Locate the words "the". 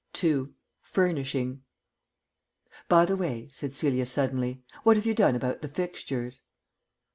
3.05-3.15, 5.61-5.69